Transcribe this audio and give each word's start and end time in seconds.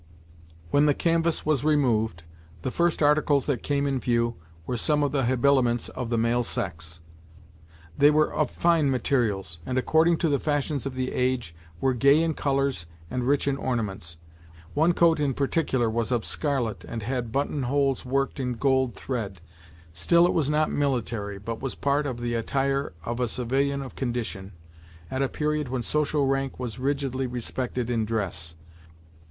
When 0.71 0.87
the 0.87 0.95
canvass 0.95 1.45
was 1.45 1.63
removed, 1.63 2.23
the 2.63 2.71
first 2.71 3.03
articles 3.03 3.45
that 3.45 3.61
came 3.61 3.85
in 3.85 3.99
view 3.99 4.35
were 4.65 4.75
some 4.75 5.03
of 5.03 5.11
the 5.11 5.25
habiliments 5.25 5.89
of 5.89 6.09
the 6.09 6.17
male 6.17 6.43
sex. 6.43 7.01
They 7.95 8.09
were 8.09 8.33
of 8.33 8.49
fine 8.49 8.89
materials, 8.89 9.59
and, 9.63 9.77
according 9.77 10.17
to 10.17 10.29
the 10.29 10.39
fashions 10.39 10.87
of 10.87 10.95
the 10.95 11.11
age, 11.11 11.53
were 11.79 11.93
gay 11.93 12.19
in 12.23 12.33
colours 12.33 12.87
and 13.11 13.27
rich 13.27 13.47
in 13.47 13.57
ornaments. 13.57 14.17
One 14.73 14.93
coat 14.93 15.19
in 15.19 15.35
particular 15.35 15.87
was 15.87 16.11
of 16.11 16.25
scarlet, 16.25 16.83
and 16.83 17.03
had 17.03 17.31
button 17.31 17.61
holes 17.61 18.03
worked 18.03 18.39
in 18.39 18.53
gold 18.53 18.95
thread. 18.95 19.39
Still 19.93 20.25
it 20.25 20.33
was 20.33 20.49
not 20.49 20.71
military, 20.71 21.37
but 21.37 21.61
was 21.61 21.75
part 21.75 22.07
of 22.07 22.21
the 22.21 22.33
attire 22.33 22.93
of 23.05 23.19
a 23.19 23.27
civilian 23.27 23.83
of 23.83 23.95
condition, 23.95 24.53
at 25.11 25.21
a 25.21 25.29
period 25.29 25.69
when 25.69 25.83
social 25.83 26.25
rank 26.25 26.57
was 26.59 26.79
rigidly 26.79 27.27
respected 27.27 27.91
in 27.91 28.03
dress. 28.03 28.55